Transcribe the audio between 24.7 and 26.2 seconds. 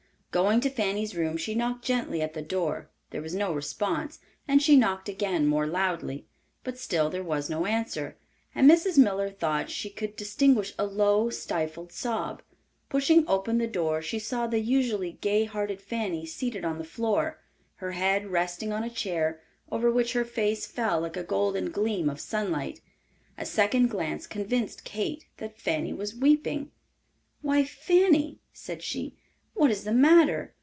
Kate that Fanny was